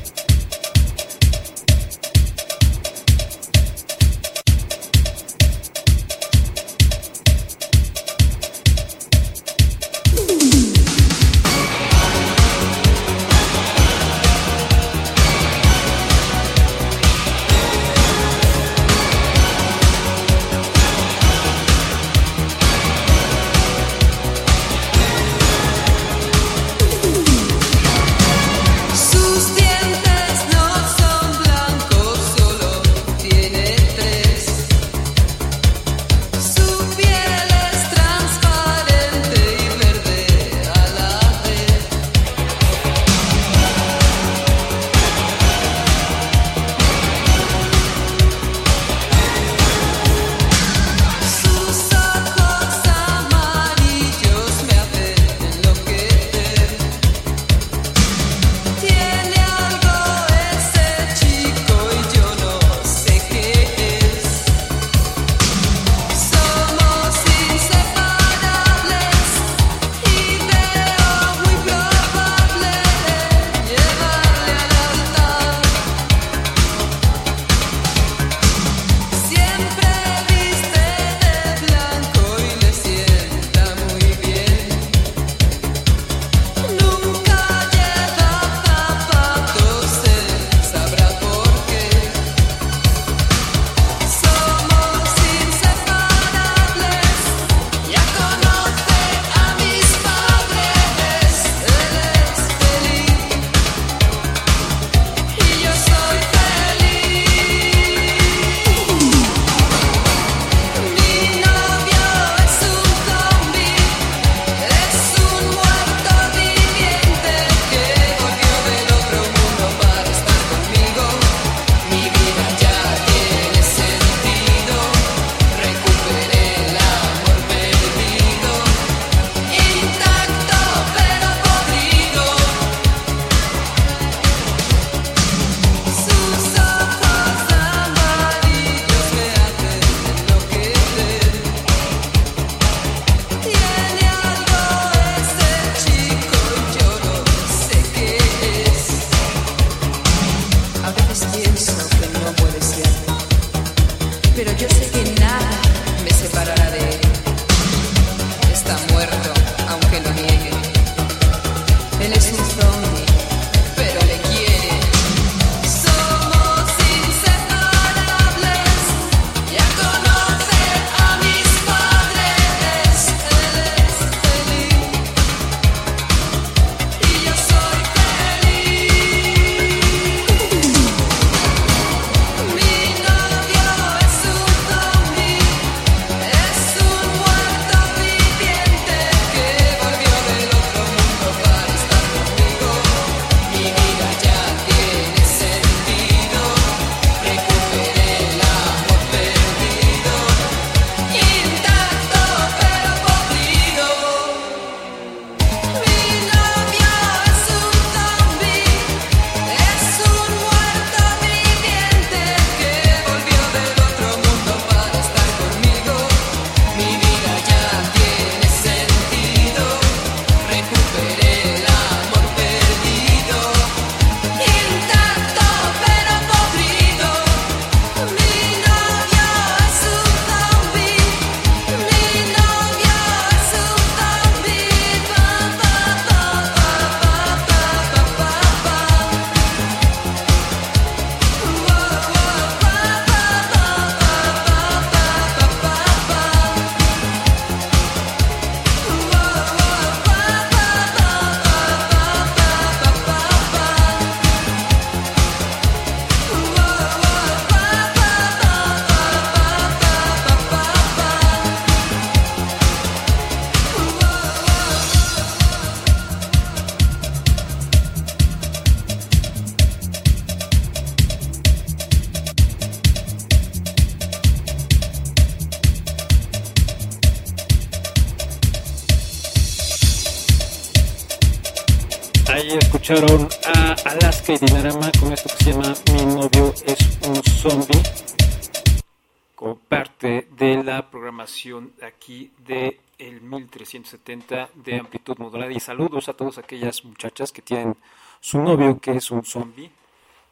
Aquí 291.82 292.30
de 292.38 292.80
el 292.98 293.20
1370 293.20 294.50
de 294.54 294.78
amplitud 294.78 295.18
modulada. 295.18 295.52
Y 295.52 295.60
saludos 295.60 296.08
a 296.08 296.14
todas 296.14 296.38
aquellas 296.38 296.84
muchachas 296.84 297.32
que 297.32 297.42
tienen 297.42 297.76
su 298.20 298.40
novio 298.40 298.78
que 298.78 298.92
es 298.92 299.10
un 299.10 299.24
zombie 299.24 299.70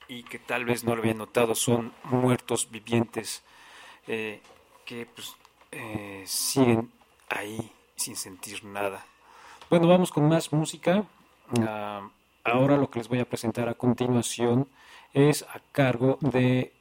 y 0.09 0.23
que 0.25 0.39
tal 0.39 0.65
vez 0.65 0.85
no 0.85 0.95
lo 0.95 1.03
habían 1.03 1.19
notado, 1.19 1.55
son 1.55 1.93
muertos 2.05 2.69
vivientes 2.71 3.43
eh, 4.07 4.41
que 4.85 5.07
pues, 5.07 5.37
eh, 5.71 6.25
siguen 6.27 6.91
ahí 7.29 7.71
sin 7.97 8.17
sentir 8.17 8.65
nada. 8.65 9.05
Bueno, 9.69 9.87
vamos 9.87 10.11
con 10.11 10.29
más 10.29 10.53
música. 10.53 11.05
Ah, 11.61 12.09
ahora 12.45 12.77
lo 12.77 12.91
que 12.91 12.99
les 12.99 13.09
voy 13.09 13.21
a 13.21 13.29
presentar 13.29 13.69
a 13.69 13.75
continuación 13.75 14.69
es 15.13 15.43
a 15.43 15.61
cargo 15.73 16.19
de 16.21 16.73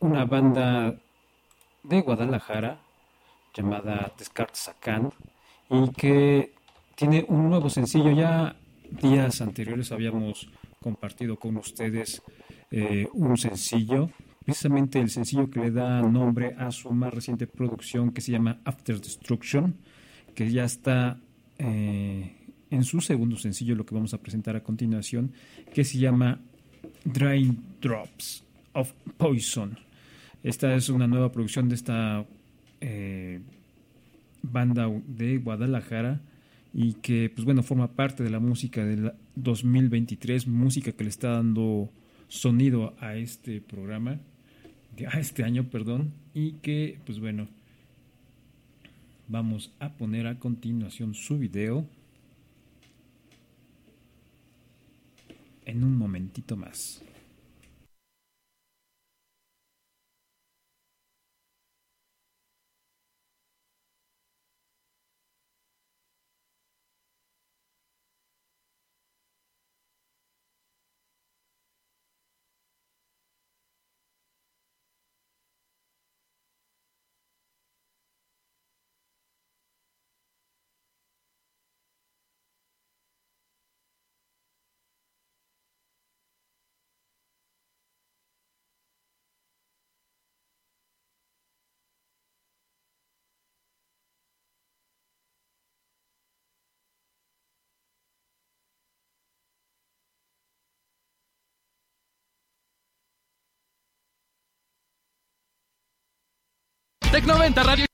una 0.00 0.24
banda 0.26 0.94
de 1.82 2.00
Guadalajara 2.00 2.83
llamada 3.54 4.12
Descartes 4.18 4.60
Sacan 4.60 5.10
y 5.70 5.90
que 5.92 6.52
tiene 6.94 7.24
un 7.28 7.48
nuevo 7.48 7.70
sencillo. 7.70 8.10
Ya 8.10 8.56
días 8.90 9.40
anteriores 9.40 9.92
habíamos 9.92 10.48
compartido 10.80 11.38
con 11.38 11.56
ustedes 11.56 12.22
eh, 12.70 13.08
un 13.14 13.36
sencillo, 13.36 14.10
precisamente 14.44 15.00
el 15.00 15.08
sencillo 15.08 15.48
que 15.48 15.60
le 15.60 15.70
da 15.70 16.02
nombre 16.02 16.54
a 16.58 16.70
su 16.70 16.90
más 16.90 17.14
reciente 17.14 17.46
producción 17.46 18.12
que 18.12 18.20
se 18.20 18.32
llama 18.32 18.60
After 18.64 19.00
Destruction, 19.00 19.76
que 20.34 20.50
ya 20.50 20.64
está 20.64 21.18
eh, 21.58 22.36
en 22.70 22.84
su 22.84 23.00
segundo 23.00 23.36
sencillo, 23.36 23.74
lo 23.74 23.86
que 23.86 23.94
vamos 23.94 24.12
a 24.14 24.18
presentar 24.18 24.56
a 24.56 24.62
continuación, 24.62 25.32
que 25.72 25.84
se 25.84 25.98
llama 25.98 26.40
Dry 27.04 27.56
Drops 27.80 28.44
of 28.72 28.92
Poison. 29.16 29.78
Esta 30.42 30.74
es 30.74 30.88
una 30.88 31.06
nueva 31.06 31.32
producción 31.32 31.68
de 31.68 31.76
esta 31.76 32.26
eh, 32.86 33.40
banda 34.42 34.90
de 35.06 35.38
Guadalajara 35.38 36.20
y 36.74 36.94
que, 36.94 37.30
pues 37.34 37.46
bueno, 37.46 37.62
forma 37.62 37.88
parte 37.92 38.22
de 38.22 38.28
la 38.28 38.40
música 38.40 38.84
del 38.84 39.12
2023, 39.36 40.46
música 40.46 40.92
que 40.92 41.04
le 41.04 41.08
está 41.08 41.30
dando 41.30 41.88
sonido 42.28 42.94
a 43.00 43.16
este 43.16 43.62
programa, 43.62 44.20
a 45.10 45.18
este 45.18 45.44
año, 45.44 45.64
perdón, 45.70 46.12
y 46.34 46.52
que, 46.60 46.98
pues 47.06 47.20
bueno, 47.20 47.48
vamos 49.28 49.72
a 49.78 49.94
poner 49.94 50.26
a 50.26 50.38
continuación 50.38 51.14
su 51.14 51.38
video 51.38 51.86
en 55.64 55.84
un 55.84 55.96
momentito 55.96 56.54
más. 56.54 57.02
Tec 107.14 107.26
90 107.26 107.62
Radio. 107.62 107.93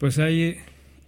Pues 0.00 0.18
ahí 0.18 0.56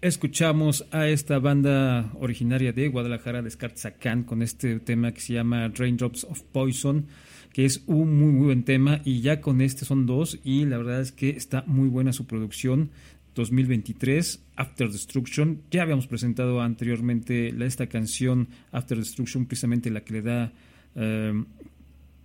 escuchamos 0.03 0.84
a 0.90 1.09
esta 1.09 1.38
banda 1.38 2.12
originaria 2.20 2.74
de 2.74 2.88
Guadalajara, 2.88 3.40
Descartzacán, 3.40 4.22
con 4.22 4.43
este 4.43 4.80
tema 4.80 5.12
que 5.12 5.22
se 5.22 5.32
llama 5.32 5.66
Raindrops 5.68 6.24
of 6.24 6.43
Poison, 6.53 7.07
que 7.55 7.64
es 7.64 7.84
un 7.86 8.20
muy, 8.20 8.32
muy 8.32 8.45
buen 8.45 8.64
tema. 8.64 9.01
Y 9.03 9.22
ya 9.22 9.40
con 9.40 9.62
este 9.62 9.86
son 9.86 10.05
dos, 10.05 10.38
y 10.45 10.66
la 10.66 10.76
verdad 10.76 11.01
es 11.01 11.11
que 11.11 11.30
está 11.30 11.64
muy 11.66 11.88
buena 11.88 12.12
su 12.12 12.26
producción. 12.26 12.90
2023, 13.34 14.45
After 14.57 14.90
Destruction. 14.90 15.62
Ya 15.70 15.80
habíamos 15.80 16.07
presentado 16.07 16.61
anteriormente 16.61 17.49
esta 17.64 17.86
canción, 17.86 18.49
After 18.72 18.99
Destruction, 18.99 19.47
precisamente 19.47 19.90
la 19.90 20.05
que 20.05 20.12
le 20.12 20.20
da 20.20 20.53
eh, 20.97 21.45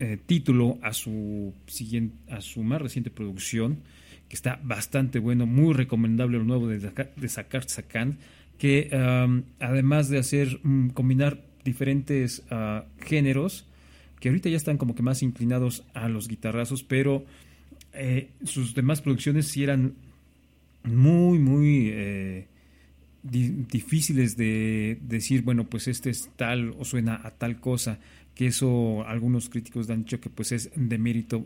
eh, 0.01 0.17
título 0.25 0.79
a 0.81 0.91
su, 0.91 1.53
siguiente, 1.67 2.17
a 2.29 2.41
su 2.41 2.61
más 2.61 2.81
reciente 2.81 3.09
producción 3.09 3.83
que 4.29 4.35
está 4.35 4.59
bastante 4.63 5.19
bueno, 5.19 5.45
muy 5.45 5.73
recomendable 5.73 6.37
lo 6.37 6.43
nuevo 6.43 6.67
de, 6.67 6.79
de 6.79 7.29
Sakar 7.29 7.69
Sakan, 7.69 8.17
que 8.57 8.89
además 9.59 10.09
de 10.09 10.17
hacer 10.17 10.59
um, 10.63 10.89
combinar 10.89 11.43
diferentes 11.63 12.43
uh, 12.51 12.83
géneros, 13.03 13.65
que 14.19 14.29
ahorita 14.29 14.49
ya 14.49 14.57
están 14.57 14.77
como 14.77 14.95
que 14.95 15.03
más 15.03 15.21
inclinados 15.21 15.83
a 15.93 16.09
los 16.09 16.27
guitarrazos, 16.27 16.83
pero 16.83 17.25
eh, 17.93 18.29
sus 18.43 18.73
demás 18.73 19.01
producciones 19.01 19.47
sí 19.47 19.63
eran 19.63 19.93
muy, 20.83 21.39
muy 21.39 21.89
eh, 21.91 22.47
di 23.21 23.49
difíciles 23.69 24.37
de 24.37 24.97
decir, 25.01 25.41
bueno, 25.43 25.65
pues 25.65 25.87
este 25.87 26.09
es 26.09 26.29
tal 26.35 26.73
o 26.79 26.85
suena 26.85 27.21
a 27.23 27.31
tal 27.31 27.59
cosa, 27.59 27.99
que 28.33 28.47
eso 28.47 29.05
algunos 29.05 29.49
críticos 29.49 29.89
han 29.89 30.03
dicho 30.03 30.19
que 30.19 30.29
pues 30.29 30.51
es 30.51 30.71
de 30.75 30.97
mérito 30.97 31.45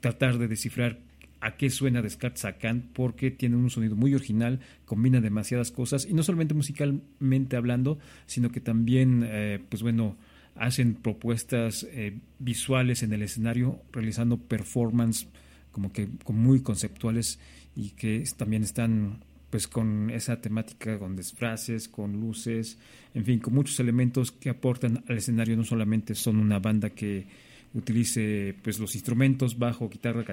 tratar 0.00 0.38
de 0.38 0.48
descifrar 0.48 0.98
a 1.40 1.56
qué 1.56 1.70
suena 1.70 2.02
Descartes 2.02 2.42
Sacan 2.42 2.90
porque 2.92 3.30
tiene 3.30 3.56
un 3.56 3.70
sonido 3.70 3.96
muy 3.96 4.14
original, 4.14 4.60
combina 4.84 5.20
demasiadas 5.20 5.70
cosas 5.70 6.06
y 6.06 6.12
no 6.12 6.22
solamente 6.22 6.54
musicalmente 6.54 7.56
hablando, 7.56 7.98
sino 8.26 8.50
que 8.50 8.60
también, 8.60 9.24
eh, 9.26 9.58
pues 9.68 9.82
bueno, 9.82 10.16
hacen 10.54 10.94
propuestas 10.94 11.86
eh, 11.90 12.18
visuales 12.38 13.02
en 13.02 13.12
el 13.12 13.22
escenario, 13.22 13.80
realizando 13.92 14.36
performance 14.36 15.26
como 15.72 15.92
que 15.92 16.08
muy 16.28 16.62
conceptuales 16.62 17.38
y 17.76 17.90
que 17.90 18.24
también 18.36 18.62
están 18.62 19.20
pues 19.50 19.66
con 19.66 20.10
esa 20.10 20.40
temática 20.40 20.98
con 20.98 21.16
disfraces, 21.16 21.88
con 21.88 22.20
luces, 22.20 22.78
en 23.14 23.24
fin, 23.24 23.40
con 23.40 23.54
muchos 23.54 23.80
elementos 23.80 24.30
que 24.30 24.48
aportan 24.48 25.02
al 25.08 25.16
escenario, 25.18 25.56
no 25.56 25.64
solamente 25.64 26.14
son 26.14 26.36
una 26.36 26.60
banda 26.60 26.90
que 26.90 27.26
utilice 27.74 28.54
pues 28.62 28.78
los 28.78 28.94
instrumentos 28.94 29.58
bajo, 29.58 29.88
guitarra, 29.88 30.24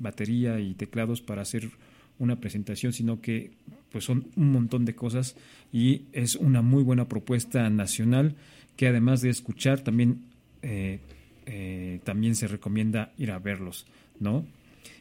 batería 0.00 0.60
y 0.60 0.74
teclados 0.74 1.20
para 1.20 1.42
hacer 1.42 1.70
una 2.18 2.40
presentación, 2.40 2.92
sino 2.92 3.20
que 3.20 3.50
pues 3.90 4.04
son 4.04 4.28
un 4.36 4.52
montón 4.52 4.84
de 4.84 4.94
cosas 4.94 5.36
y 5.72 6.02
es 6.12 6.36
una 6.36 6.62
muy 6.62 6.82
buena 6.82 7.08
propuesta 7.08 7.68
nacional 7.70 8.36
que 8.76 8.88
además 8.88 9.20
de 9.20 9.30
escuchar 9.30 9.80
también 9.80 10.22
eh, 10.62 11.00
eh, 11.46 12.00
también 12.04 12.34
se 12.36 12.48
recomienda 12.48 13.12
ir 13.18 13.30
a 13.30 13.38
verlos, 13.38 13.86
¿no? 14.18 14.46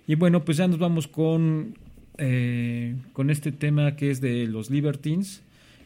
Y 0.07 0.15
bueno, 0.15 0.43
pues 0.43 0.57
ya 0.57 0.67
nos 0.67 0.79
vamos 0.79 1.07
con 1.07 1.75
eh, 2.17 2.95
con 3.13 3.29
este 3.29 3.51
tema 3.51 3.95
que 3.95 4.11
es 4.11 4.21
de 4.21 4.45
los 4.45 4.69
Libertines, 4.69 5.41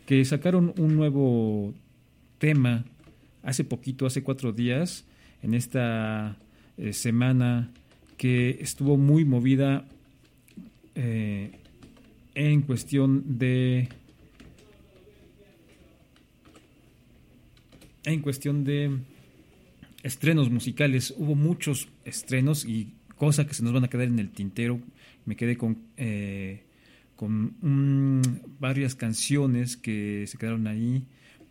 que 0.06 0.24
sacaron 0.26 0.74
un 0.78 0.96
nuevo 0.96 1.74
tema 2.38 2.84
hace 3.44 3.64
poquito, 3.64 4.06
hace 4.06 4.24
cuatro 4.24 4.52
días, 4.52 5.06
en 5.42 5.54
esta 5.54 6.38
eh, 6.78 6.94
semana 6.94 7.72
que 8.18 8.58
estuvo 8.62 8.98
muy 8.98 9.26
movida 9.26 9.86
eh, 10.96 11.52
en 12.36 12.62
cuestión 12.62 13.38
de 13.38 13.90
en 18.04 18.22
cuestión 18.22 18.64
de 18.64 18.98
estrenos 20.04 20.50
musicales. 20.50 21.14
Hubo 21.18 21.36
muchos 21.36 21.90
estrenos 22.06 22.66
y 22.66 22.94
cosas 23.16 23.46
que 23.46 23.54
se 23.54 23.64
nos 23.64 23.74
van 23.74 23.84
a 23.84 23.90
quedar 23.90 24.08
en 24.08 24.20
el 24.20 24.30
tintero. 24.30 24.80
Me 25.26 25.36
quedé 25.36 25.58
con 25.58 25.78
eh, 25.98 26.64
con 27.16 28.22
varias 28.60 28.96
canciones 28.96 29.76
que 29.76 30.26
se 30.28 30.38
quedaron 30.38 30.68
ahí 30.68 31.04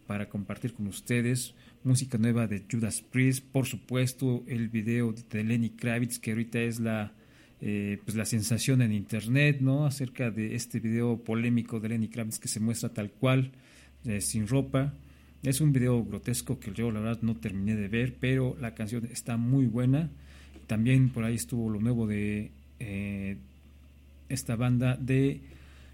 para 0.07 0.29
compartir 0.29 0.73
con 0.73 0.87
ustedes 0.87 1.55
música 1.85 2.19
nueva 2.19 2.47
de 2.47 2.65
Judas 2.71 3.01
Priest, 3.01 3.45
por 3.45 3.67
supuesto 3.67 4.43
el 4.47 4.69
video 4.69 5.15
de 5.31 5.45
Lenny 5.45 5.71
Kravitz 5.71 6.19
que 6.19 6.33
ahorita 6.33 6.61
es 6.61 6.81
la 6.81 7.13
eh, 7.61 7.99
pues 8.05 8.17
la 8.17 8.27
sensación 8.27 8.83
en 8.83 8.93
internet, 8.93 9.59
¿no? 9.61 9.87
Acerca 9.87 10.31
de 10.31 10.55
este 10.55 10.79
video 10.79 11.17
polémico 11.17 11.81
de 11.81 11.89
Lenny 11.89 12.09
Kravitz 12.09 12.39
que 12.39 12.49
se 12.49 12.61
muestra 12.61 12.91
tal 12.91 13.11
cual, 13.11 13.53
eh, 14.05 14.21
sin 14.21 14.47
ropa. 14.47 14.93
Es 15.43 15.61
un 15.61 15.73
video 15.73 16.05
grotesco 16.05 16.59
que 16.59 16.73
yo 16.73 16.91
la 16.91 17.01
verdad 17.01 17.23
no 17.23 17.37
terminé 17.37 17.75
de 17.77 17.89
ver, 17.89 18.17
pero 18.21 18.57
la 18.61 18.75
canción 18.75 19.09
está 19.11 19.37
muy 19.37 19.67
buena. 19.67 20.11
También 20.67 21.09
por 21.09 21.25
ahí 21.25 21.37
estuvo 21.37 21.71
lo 21.71 21.81
nuevo 21.81 22.07
de 22.07 22.51
eh, 22.79 23.37
esta 24.29 24.57
banda 24.57 24.97
de 24.97 25.41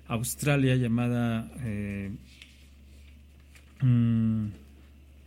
Australia 0.08 0.74
llamada 0.74 1.52
mm, 3.82 4.46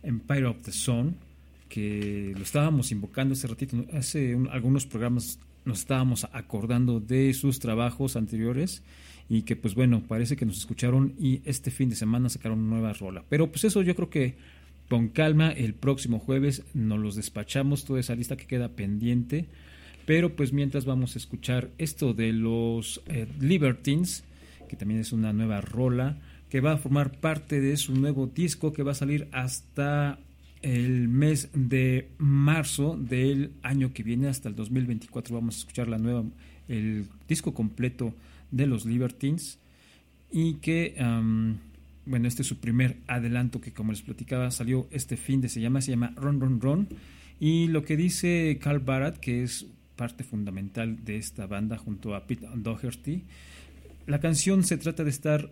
Empire 0.02 0.46
of 0.46 0.62
the 0.62 0.72
Sun, 0.72 1.16
que 1.68 2.32
lo 2.36 2.42
estábamos 2.42 2.92
invocando 2.92 3.34
hace 3.34 3.46
ratito, 3.46 3.84
hace 3.92 4.36
algunos 4.50 4.86
programas 4.86 5.38
nos 5.64 5.80
estábamos 5.80 6.26
acordando 6.32 7.00
de 7.00 7.34
sus 7.34 7.58
trabajos 7.58 8.16
anteriores 8.16 8.82
y 9.28 9.42
que 9.42 9.56
pues 9.56 9.74
bueno, 9.74 10.02
parece 10.06 10.36
que 10.36 10.46
nos 10.46 10.58
escucharon 10.58 11.14
y 11.18 11.42
este 11.44 11.70
fin 11.70 11.90
de 11.90 11.96
semana 11.96 12.28
sacaron 12.28 12.60
una 12.60 12.76
nueva 12.76 12.92
rola. 12.92 13.24
Pero 13.28 13.50
pues 13.50 13.64
eso 13.64 13.82
yo 13.82 13.94
creo 13.96 14.08
que 14.08 14.36
con 14.88 15.08
calma 15.08 15.50
el 15.50 15.74
próximo 15.74 16.20
jueves 16.20 16.62
nos 16.72 17.00
los 17.00 17.16
despachamos 17.16 17.84
toda 17.84 18.00
esa 18.00 18.14
lista 18.14 18.36
que 18.36 18.46
queda 18.46 18.68
pendiente. 18.68 19.46
Pero 20.06 20.36
pues 20.36 20.52
mientras 20.52 20.84
vamos 20.84 21.16
a 21.16 21.18
escuchar 21.18 21.70
esto 21.78 22.14
de 22.14 22.32
los 22.32 23.02
eh, 23.08 23.26
Libertines, 23.40 24.22
que 24.68 24.76
también 24.76 25.00
es 25.00 25.12
una 25.12 25.32
nueva 25.32 25.60
rola 25.60 26.16
que 26.48 26.60
va 26.60 26.72
a 26.72 26.76
formar 26.76 27.18
parte 27.20 27.60
de 27.60 27.76
su 27.76 27.94
nuevo 27.94 28.26
disco 28.26 28.72
que 28.72 28.82
va 28.82 28.92
a 28.92 28.94
salir 28.94 29.28
hasta 29.32 30.18
el 30.62 31.08
mes 31.08 31.50
de 31.54 32.08
marzo 32.18 32.96
del 32.96 33.52
año 33.62 33.92
que 33.92 34.02
viene, 34.02 34.28
hasta 34.28 34.48
el 34.48 34.54
2024. 34.54 35.34
Vamos 35.34 35.56
a 35.56 35.58
escuchar 35.58 35.88
la 35.88 35.98
nueva, 35.98 36.24
el 36.68 37.06
disco 37.28 37.54
completo 37.54 38.14
de 38.50 38.66
los 38.66 38.84
Libertines 38.84 39.58
y 40.30 40.54
que, 40.54 40.94
bueno, 42.04 42.28
este 42.28 42.42
es 42.42 42.48
su 42.48 42.58
primer 42.58 42.98
adelanto 43.06 43.60
que 43.60 43.72
como 43.72 43.92
les 43.92 44.02
platicaba 44.02 44.50
salió 44.50 44.86
este 44.90 45.16
fin 45.16 45.40
de 45.40 45.48
se 45.48 45.60
llama, 45.60 45.80
se 45.80 45.92
llama 45.92 46.12
Run 46.16 46.40
Run 46.40 46.60
Run 46.60 46.88
y 47.38 47.68
lo 47.68 47.84
que 47.84 47.96
dice 47.96 48.58
Carl 48.60 48.80
Barat, 48.80 49.18
que 49.18 49.42
es 49.42 49.66
parte 49.94 50.24
fundamental 50.24 51.04
de 51.04 51.16
esta 51.16 51.46
banda 51.46 51.76
junto 51.78 52.14
a 52.14 52.26
Pete 52.26 52.46
Doherty, 52.54 53.24
la 54.06 54.20
canción 54.20 54.62
se 54.62 54.78
trata 54.78 55.04
de 55.04 55.10
estar 55.10 55.50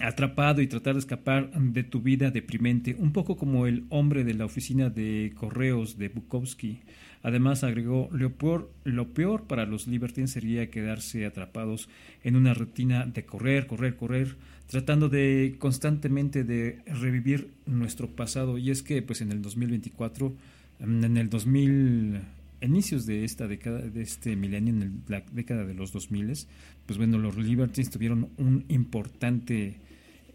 atrapado 0.00 0.62
y 0.62 0.66
tratar 0.66 0.94
de 0.94 1.00
escapar 1.00 1.50
de 1.52 1.82
tu 1.84 2.00
vida 2.00 2.30
deprimente, 2.30 2.96
un 2.98 3.12
poco 3.12 3.36
como 3.36 3.66
el 3.66 3.84
hombre 3.88 4.24
de 4.24 4.34
la 4.34 4.44
oficina 4.44 4.90
de 4.90 5.32
correos 5.34 5.98
de 5.98 6.08
Bukowski. 6.08 6.80
Además 7.22 7.64
agregó, 7.64 8.08
lo 8.12 8.32
peor, 8.32 8.72
lo 8.84 9.08
peor 9.08 9.44
para 9.44 9.66
los 9.66 9.86
libertines 9.86 10.30
sería 10.30 10.70
quedarse 10.70 11.26
atrapados 11.26 11.88
en 12.24 12.36
una 12.36 12.54
rutina 12.54 13.04
de 13.04 13.24
correr, 13.24 13.66
correr, 13.66 13.96
correr, 13.96 14.36
tratando 14.66 15.08
de 15.08 15.56
constantemente 15.58 16.44
de 16.44 16.78
revivir 16.86 17.50
nuestro 17.66 18.08
pasado. 18.08 18.56
Y 18.56 18.70
es 18.70 18.82
que 18.82 19.02
pues 19.02 19.20
en 19.20 19.32
el 19.32 19.42
2024, 19.42 20.34
en 20.80 21.16
el 21.16 21.28
2000 21.28 22.20
inicios 22.62 23.06
de 23.06 23.24
esta 23.24 23.46
década, 23.46 23.80
de 23.80 24.02
este 24.02 24.36
milenio, 24.36 24.72
en 24.74 25.02
la 25.08 25.22
década 25.32 25.64
de 25.64 25.74
los 25.74 25.92
2000, 25.92 26.46
pues 26.86 26.98
bueno, 26.98 27.18
los 27.18 27.36
Libertines 27.36 27.90
tuvieron 27.90 28.30
un 28.38 28.64
importante 28.68 29.76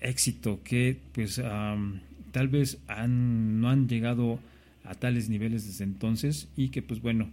éxito 0.05 0.59
que 0.63 0.97
pues 1.13 1.41
tal 2.31 2.47
vez 2.47 2.77
han, 2.87 3.61
no 3.61 3.69
han 3.69 3.87
llegado 3.87 4.39
a 4.83 4.95
tales 4.95 5.29
niveles 5.29 5.65
desde 5.65 5.83
entonces 5.83 6.47
y 6.55 6.69
que 6.69 6.81
pues 6.81 7.01
bueno, 7.01 7.29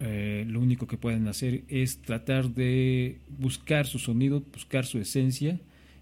eh, 0.00 0.44
lo 0.48 0.60
único 0.60 0.86
que 0.86 0.96
pueden 0.96 1.28
hacer 1.28 1.62
es 1.68 1.98
tratar 1.98 2.50
de 2.50 3.18
buscar 3.38 3.86
su 3.86 3.98
sonido, 3.98 4.42
buscar 4.52 4.86
su 4.86 4.98
esencia 4.98 5.58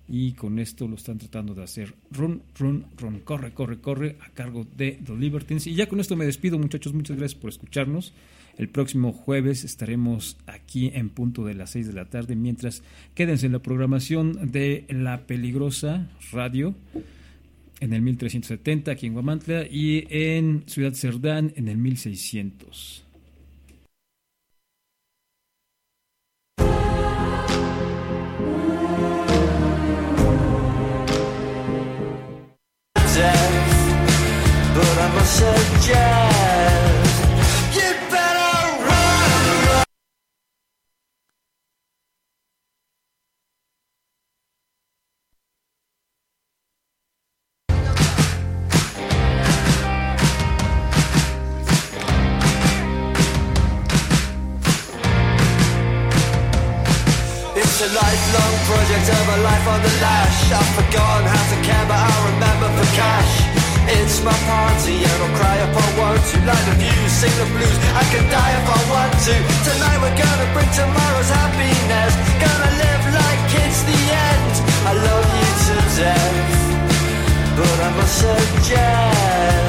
y 0.09 0.33
con 0.33 0.59
esto 0.59 0.89
lo 0.89 0.95
están 0.95 1.19
tratando 1.19 1.55
de 1.55 1.65
hacer. 1.65 1.95
Run, 2.11 2.43
run, 2.59 2.87
run, 2.97 3.21
corre, 3.21 3.53
corre, 3.53 3.79
corre 3.81 4.17
a 4.21 4.31
cargo 4.31 4.67
de 4.77 4.99
The 5.05 5.15
Libertines. 5.15 5.67
Y 5.67 5.75
ya 5.75 5.89
con 5.89 6.01
esto 6.01 6.17
me 6.17 6.25
despido 6.25 6.59
muchachos, 6.59 6.95
muchas 6.95 7.17
gracias 7.17 7.39
por 7.39 7.51
escucharnos. 7.51 8.13
El 8.59 8.69
próximo 8.69 9.13
jueves 9.13 9.63
estaremos 9.63 10.37
aquí 10.47 10.91
en 10.93 11.11
punto 11.11 11.45
de 11.45 11.55
las 11.55 11.71
6 11.71 11.87
de 11.87 11.93
la 11.93 12.07
tarde. 12.07 12.35
Mientras 12.35 12.83
quédense 13.15 13.47
en 13.47 13.53
la 13.53 13.61
programación 13.61 14.51
de 14.51 14.85
La 14.89 15.27
Peligrosa 15.27 16.11
Radio 16.33 16.75
en 17.81 17.93
el 17.93 18.03
1370 18.03 18.91
aquí 18.91 19.07
en 19.07 19.13
Guamantla 19.13 19.65
y 19.71 20.07
en 20.11 20.65
Ciudad 20.67 20.93
Cerdán 20.95 21.53
en 21.55 21.69
el 21.69 21.79
1600. 21.79 23.05
But 35.19 36.38
lifelong 57.99 58.55
project 58.71 59.07
of 59.11 59.25
a 59.35 59.39
life 59.43 59.67
on 59.67 59.81
the 59.83 59.93
lash. 60.05 60.39
I've 60.55 60.73
forgotten 60.79 61.27
how 61.27 61.45
to 61.53 61.59
care, 61.67 61.87
but 61.91 61.99
I 61.99 62.15
remember 62.31 62.69
for 62.79 62.89
cash. 62.95 63.35
It's 63.89 64.21
my 64.21 64.37
party 64.45 65.01
and 65.09 65.19
I'll 65.25 65.35
cry 65.41 65.57
if 65.65 65.73
I 65.73 65.89
want 65.99 66.21
to. 66.21 66.37
Light 66.45 66.65
the 66.69 66.77
views, 66.77 67.13
sing 67.21 67.35
the 67.41 67.49
blues. 67.55 67.79
I 67.97 68.05
can 68.13 68.25
die 68.29 68.53
if 68.61 68.67
I 68.69 68.81
want 68.93 69.15
to. 69.29 69.35
Tonight 69.69 69.99
we're 70.05 70.19
gonna 70.25 70.49
bring 70.55 70.71
tomorrow's 70.77 71.31
happiness. 71.41 72.13
Gonna 72.45 72.73
live 72.85 73.05
like 73.17 73.43
it's 73.65 73.81
the 73.89 74.01
end. 74.31 74.55
I 74.91 74.93
love 75.09 75.29
you 75.41 75.51
to 75.67 75.77
death, 76.01 76.37
but 77.57 77.77
I 77.87 77.91
must 77.97 78.15
suggest 78.25 79.68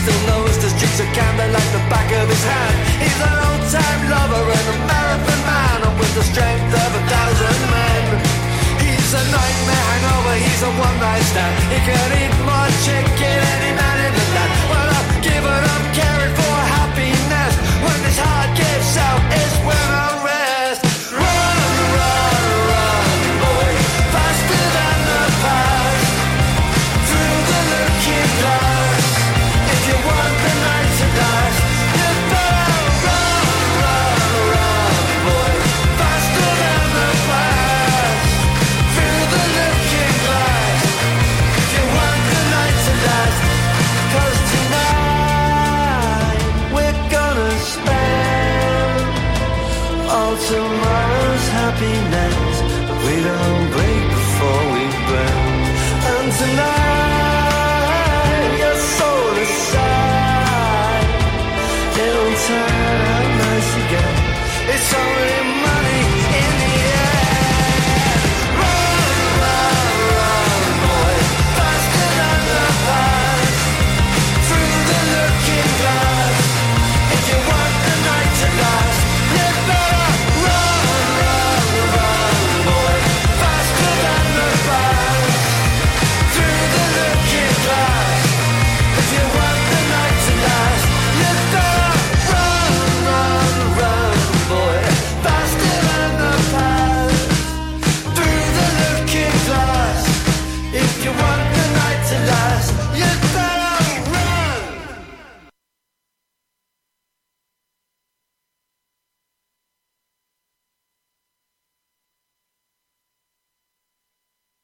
Still 0.00 0.22
knows 0.32 0.56
the 0.56 0.70
streets 0.72 0.98
of 0.98 1.12
Camden 1.12 1.52
like 1.52 1.70
the 1.76 1.82
back 1.92 2.08
of 2.08 2.24
his 2.24 2.40
hand. 2.40 2.76
He's 3.04 3.20
an 3.20 3.36
old-time 3.36 4.00
lover 4.08 4.48
and 4.48 4.66
a 4.72 4.76
marathon 4.88 5.40
man 5.44 5.78
And 5.84 5.94
with 6.00 6.14
the 6.16 6.24
strength 6.24 6.72
of 6.72 6.90
a 6.96 7.02
thousand 7.04 7.60
men. 7.68 8.04
He's 8.80 9.12
a 9.12 9.20
nightmare 9.28 9.84
hangover, 9.92 10.36
he's 10.40 10.62
a 10.64 10.72
one-night 10.72 11.26
stand. 11.28 11.52
He 11.68 11.78
can 11.84 12.08
eat 12.16 12.32
more 12.48 12.70
chicken 12.80 13.38
any 13.44 13.72
man 13.76 13.98
in 14.08 14.12
the 14.16 14.24
land. 14.40 14.52
Well, 14.72 14.88
I've 14.88 15.12
given 15.20 15.62
up 15.68 15.84
caring 15.92 16.32
for 16.32 16.56
happiness. 16.80 17.54
When 17.84 17.98
this 18.00 18.16
heart 18.24 18.56
gives 18.56 18.96
out, 18.96 19.20
it's 19.36 19.56
when 19.68 19.84
I 20.00 20.19